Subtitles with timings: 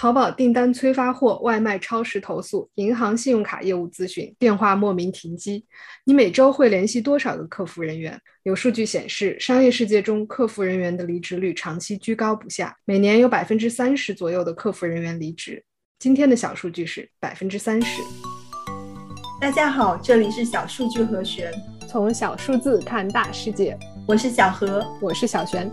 [0.00, 5.62] 淘宝订单催发货，外卖超时投诉，银行信用卡业务咨询，电话莫名停机。
[6.06, 8.18] 你每周会联系多少个客服人员？
[8.44, 15.62] 有数据显示，商业世界中客服人员的离职率长期居高不下，每年有百分之三十左右的客服人员离职。
[15.98, 18.00] 今天的小数据是百分之三十。
[19.38, 21.52] 大家好，这里是小数据和玄，
[21.86, 23.78] 从小数字看大世界。
[24.08, 25.70] 我是小何，我是小璇。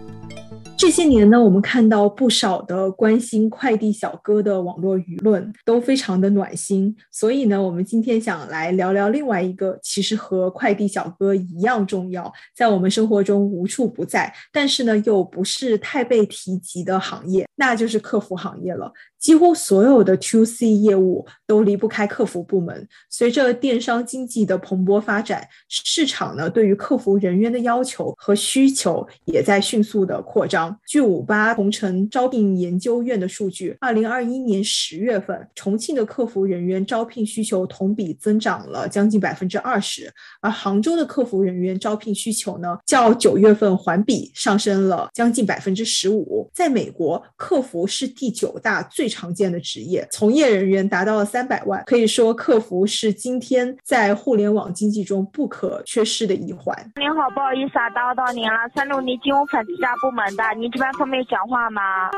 [0.77, 18.93] 这些年呢，我们看到不少的关心快递小哥的网络舆论都非常的暖心，所以呢，我们今天想来聊聊另外一个其实和快递小哥一样重要，在我们生活中无处不在，但是呢又不是太被提及的行业，那就是客服行业了。
[19.17, 22.87] 几乎所有的 To C 业务都离不开客服部门。
[23.09, 30.66] 随着电商经济的蓬勃发展，市场呢对于客服人员的要求和需求也在迅速的扩张。
[30.85, 46.49] 据五八同城招聘研究院的数据，二零二一年十月份，重庆的客服人员招聘需求同比增长了将近百分之二十，而杭州的客服人员招聘需求呢，较九月份环比上升了将近百分之十五。
[46.53, 56.75] 在美国，客服是第九大最常见的职业，从业人员达到了三百万，可以说客服是今天在互联网经济中不可缺失的一环。
[56.95, 62.09] 您好，不好意思啊，打扰到您了，三六零金融反欺诈部门的，您这边方便讲话吗？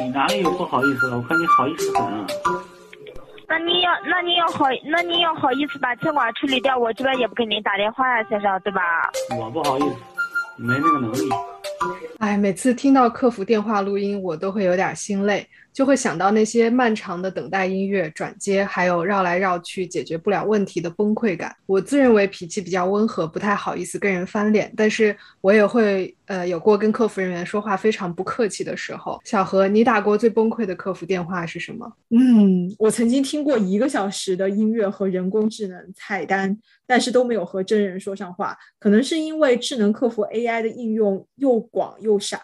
[0.00, 1.16] 你哪里有不好意思了？
[1.16, 2.26] 我看你好意思很。
[3.48, 8.80] 那你要，那你要好，那你要好意思把监管处理掉，我这边也不给您打电话呀，先生，对吧？
[9.36, 9.96] 我不好意思，
[10.56, 11.28] 没那个能力。
[12.18, 15.46] 哎，每次听到客服电话录音，我都会有点心累。
[15.72, 21.56] 就会想到那些漫长的等待音乐转接，还有绕来绕去解决不了问题的崩溃感。
[21.64, 29.18] 我自认为脾气比较温和，不太好意思跟人翻脸，但是我也会呃有过跟客服人员说话非常不客气的时候。
[29.24, 31.90] 小何，你打过最崩溃的客服电话是什么？
[32.10, 36.54] 嗯，我曾经听过一个小时的音乐和人工智能菜单，
[36.86, 42.40] 但是都没有和真人说上话，可能是因为智能客服 AI 的应用又广又傻。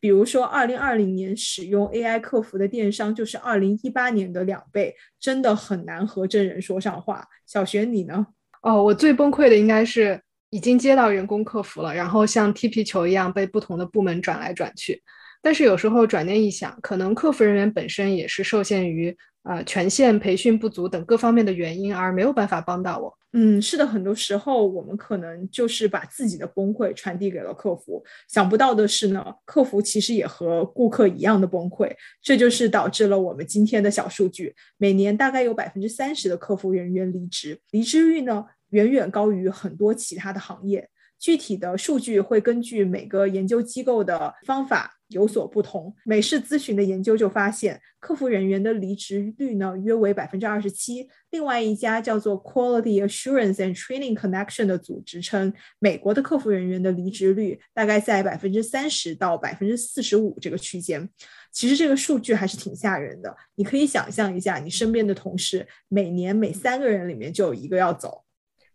[0.00, 7.24] 比如说，二零二零年使用 AI 客服的电商就是二零一八年的两倍，真的很难和真人说上话。
[7.46, 8.26] 小璇，你呢？
[8.62, 15.02] 哦，我最崩溃的应该是已经接到人工客服了，然后像踢皮球一样被不同的部门转来转去。
[15.42, 19.16] 但是有时候转念一想，可能客服人员本身也是受限于
[19.48, 23.18] 呃权限、培训不足等各方面的原因，而没有办法帮到我。
[23.32, 28.02] 嗯，是的，很多时候我们可能就是把自己的崩溃传递给了客服。
[28.28, 31.90] 想不到的是呢，客服其实也和顾客一样的崩溃，
[32.22, 40.88] 这就是导致了我们今天的小数据：每年大概有百分之三十的客服人员离职，离职率呢远远高于很多其他的行业。
[41.18, 44.97] 具体的数据会根据每个研究机构的方法。
[45.08, 45.94] 有所不同。
[46.04, 51.08] 美式咨询的研究就发现，客服人员的离职率呢约为百分之二十七。
[51.30, 61.08] 另外一家叫做 Quality Assurance and Training Connection 的组织称，美国的客服人员的离职率大概在百分之三十到百分之四十五这个区间。
[61.50, 63.34] 其实这个数据还是挺吓人的。
[63.56, 68.22] 你可以想象一下，你身边的同事每年每三个人里面就有一个要走。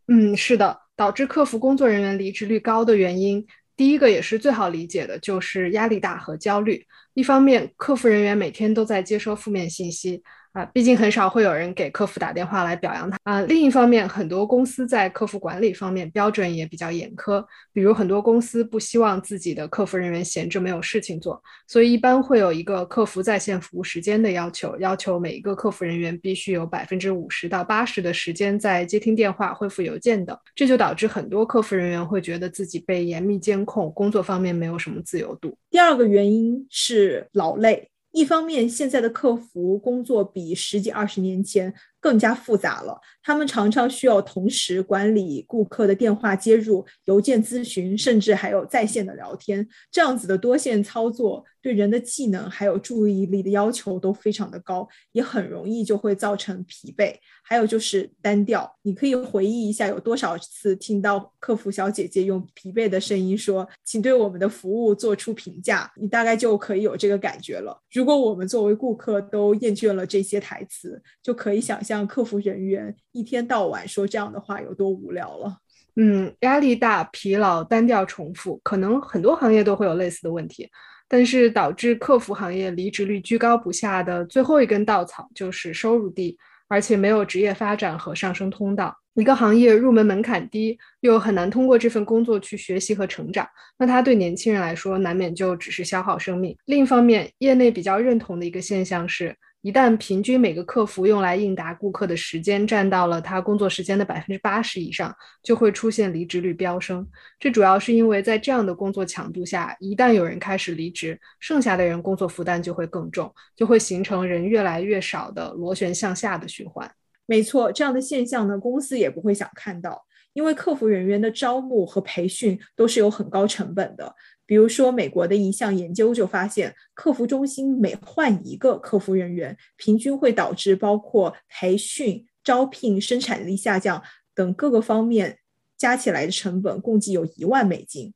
[0.08, 3.46] 嗯，是的，导致客服工作人员离职率高的原因。
[3.76, 6.86] 第一个也是最好理解的，就是压力大和焦虑。
[7.14, 10.22] 一方面，客服人员每天都在接收负面信息。
[10.54, 13.42] 啊，毕竟很少会有人给客服打电话来表扬他啊。
[13.42, 17.44] 另一方面，很多公司在客服管理方面标准也比较严苛，
[17.74, 30.38] 比如很多公司不希望自己的客服人员闲着没有事情做，所以一般会有一个客服在线服务时间的要求，要求每一个客服人员必须有百分之五十到八十的时间在接听电话、回复邮件等。
[30.54, 35.58] 这就导致很多客服人员会觉得自己被严密监控，工作方面没有什么自由度。
[35.72, 37.90] 第二个原因是劳累。
[38.14, 43.00] 一方面，现在的客服工作比十几二十年前更加复杂了。
[43.24, 49.66] 他们常常需要同时管理顾客的电话接入、邮件咨询，甚至还有在线的聊天。
[49.90, 57.16] 这样子的多线操作，对人的技能还有注意力的要求都非常的高，也很容易就会造成疲惫。
[57.46, 67.82] 还有就是单调，你可以回忆一下，有多少次听到客服小姐姐用疲惫的声音说：“请对我们的服务做出评价。”你大概就可以有这个感觉了。
[67.92, 75.58] 如果我们作为顾客都厌倦了这些台词，就可以想象客服人员一天到晚说这样的话有多无聊了。
[75.96, 80.68] 嗯，压力大、疲劳、单调、重复，可能很多行业都会有类似的问题。
[81.08, 86.36] 但是导致客服行业离职率居高不下的最后一根稻草就是收入低。
[86.70, 88.96] 而且没有职业发展和上升通道。
[89.14, 93.48] 一个行业入门门槛低，又很难通过这份工作去学习和成长，
[93.78, 96.58] 那它对年轻人来说难免就只是消耗生命。
[96.66, 107.08] 另一方面，业内比较认同的一个现象是，一旦平均每个客服用来应答顾客的时间占到了他工作时间的百分之八十以上，就会出现离职率飙升。
[107.40, 116.92] 这主要是因为在这样的工作强度下，一旦有人开始离职，剩下的人工作负担就会更重，就会形成人越来越少的螺旋向下的循环。
[117.26, 124.14] 没错，这样的现象呢，公司也不会想看到，因为客服人员的招募和培训都是有很高成本的。
[124.46, 134.04] 比如说，美国的一项研究就发现，客服中心每换一个客服人员，平均会导致包括培训、招聘、生产力下降
[134.36, 135.40] 等各个方面
[135.78, 138.14] 加起来的成本，共计有一万美金。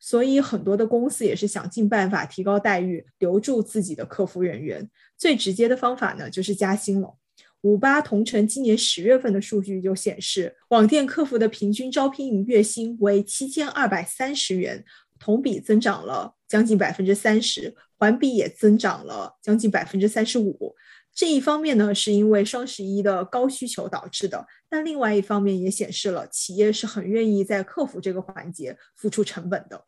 [0.00, 4.88] 所以，很多的公司也是想尽办法提高待遇，留住自己的客服人员。
[5.16, 7.16] 最直接的方法呢，就是加薪了。
[7.62, 14.84] 五八同城今年十月份的数据就显示，网店客服的平均招聘月薪为七千二百三十元，
[15.18, 20.74] 同比增长了将近百分之三十，环比也增长了将近百分之三十五。
[21.14, 29.84] 这一方面呢，是因为双十一的高需求导致的，但另外一方面也显示了企业是很愿意在客服这个环节付出成本的。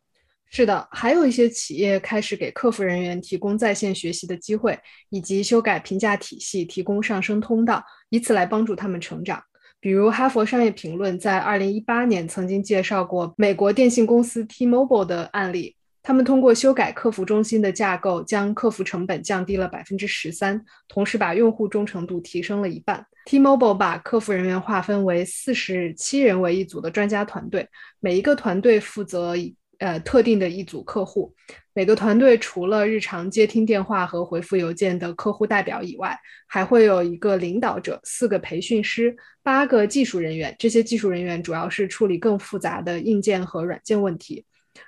[0.50, 4.76] 是的，还有一些企业开始给客服人员提供在线学习的机会，
[5.10, 9.40] 以及修改评价体系，提供上升通道，以此来帮助他们成长。
[9.80, 23.06] 比如，哈佛商业评论在二零一八年曾经介绍过美国电信公司 T-Mobile 的案例，他们通过修改客服中心的架构，将客服成本降低了百分之十三，同时把用户忠诚度提升了一半。
[23.24, 27.66] T-Mobile 把客服人员划分为四十七人为一组的专家团队，
[28.00, 29.34] 每一个团队负责。
[29.80, 31.34] 呃，特定的一组客户，
[31.80, 36.14] 每个团队除了日常接听电话和回复邮件的客户代表以外，
[36.46, 40.54] 还会有一个领导者、四个培训师、八个技术人员。
[40.58, 44.44] 这些技术人员主要是处理更复杂的硬件和软件问题。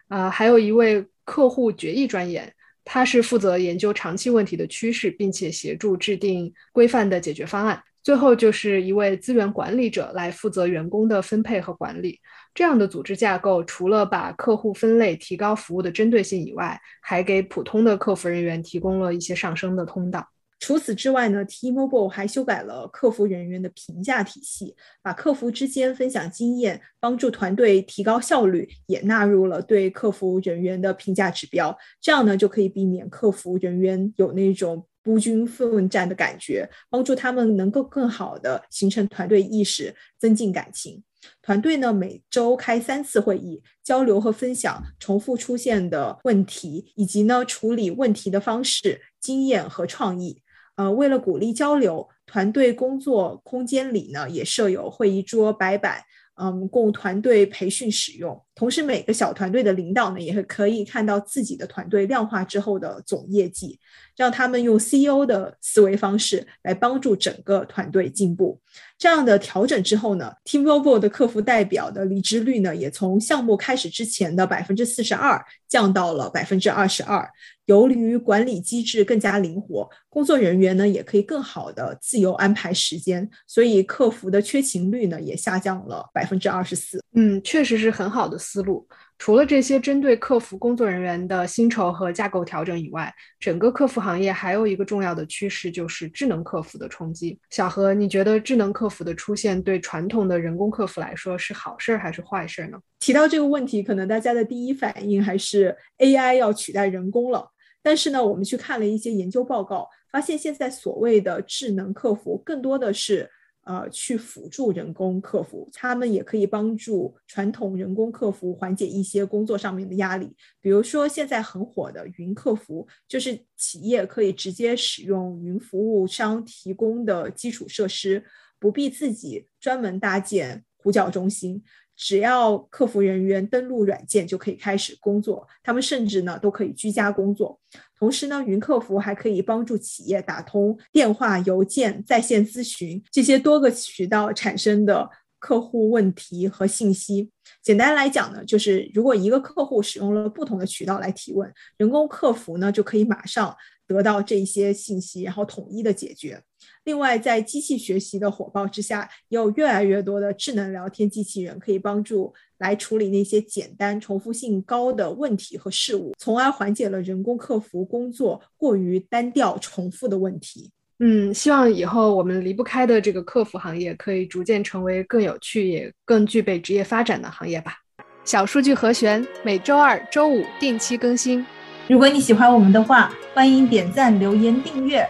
[0.08, 2.52] 啊，还有一位客户决议专员，
[2.84, 7.82] 他是负责研究长期问题的趋势，并且协助制定规范的解决方案。
[8.02, 12.18] 最后就是一位资源管理者来负责员工的分配和管理。
[12.54, 20.28] 这样的组织架构，除了把客户分类、提高服务的针对性以外，还给普通的客服人员提供了一些上升的通道。
[20.60, 31.76] 除此之外呢，T-Mobile 还修改了客服人员的评价体系，把客服之间分享经验、帮助团队提高效率也纳入了对客服人员的评价指标。
[32.00, 41.02] 这样呢，就可以避免客服人员有那种孤军奋战的感觉，帮助他们能够更好的形成团队意识，增进感情。
[41.42, 50.42] 团队呢每周开三次会议，交流和分享重复出现的问题，以及呢处理问题的方式、经验和创意。
[50.76, 56.02] 呃，为了鼓励交流，团队工作空间里呢也设有会议桌、白板。
[56.34, 58.42] 嗯，供团队培训使用。
[58.54, 63.78] 同时，每个小团队的领导呢，也是可以看到自己的团队量化之后的总业绩，
[64.16, 68.60] 让他们用 CEO 的思维方式来帮助整个团队进步。
[68.98, 77.28] 这样的调整之后呢，Teamable 的客服代表的离职率呢，也从项目开始之前的百分之四十二降到了百分之二十二。
[77.66, 87.00] 由于管理机制更加灵活，工作人员呢也可以更好的自由安排时间，所以客服的缺勤率呢也下降了百分之二十四。
[87.14, 88.86] 嗯，确实是很好的思路。
[89.18, 97.38] 除了这些针对客服工作人员的薪酬和架构调整以外，整个客服行业还有一个重要的趋势，就是智能客服的冲击。
[97.48, 102.78] 小何，你觉得智能客服的出现对传统的人工客服来说是好事儿还是坏事儿呢？
[102.98, 107.48] 提到这个问题，可能大家的第一反应还是 AI 要取代人工了。
[107.80, 113.30] 但是呢，我们去看了一些研究报告，发现现在所谓的智能客服更多的是。
[113.64, 120.34] 呃，去辅助人工客服，他们也可以帮助传统人工客服缓解一些工作上面的压力。
[120.60, 128.24] 比如说，现在很火的云客服，就是企业可以直接使用云服务商提供的基础设施，
[128.58, 131.62] 不必自己专门搭建呼叫中心。
[131.96, 137.60] 只要客服人员登录软件就可以开始工作，他们甚至呢都可以居家工作。
[137.98, 145.08] 同时呢，云客服还可以帮助企业打通电话、邮件、在线咨询这些多个渠道产生的
[145.38, 147.30] 客户问题和信息。
[147.62, 153.56] 简单来讲呢，就是如果一个客户使用了不同的渠道来提问，人工客服呢就可以马上
[153.92, 156.42] 得到这些信息然后统一的解决。
[156.84, 170.70] 另外在机器学习的火爆之下也有越来越多的智能聊天机器人可以帮助来处理那些简单重复性高的问题和事物从而缓解了人工客服工作过于单调重复的问题。
[171.04, 177.82] 嗯希望以后我们离不开的这个客服行业可以逐渐成为更有趣也更具备职业发展的行业吧。
[178.24, 181.44] 小数据和弦每周二周五定期更新。
[181.88, 185.08] 如果你喜欢我们的话欢迎点赞留言订阅。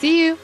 [0.00, 0.36] See you